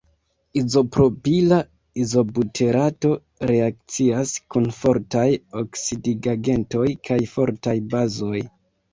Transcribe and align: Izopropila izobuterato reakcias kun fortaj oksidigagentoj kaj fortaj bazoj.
Izopropila 0.59 1.57
izobuterato 2.03 3.11
reakcias 3.51 4.31
kun 4.55 4.65
fortaj 4.77 5.27
oksidigagentoj 5.61 6.87
kaj 7.09 7.19
fortaj 7.35 7.75
bazoj. 7.93 8.41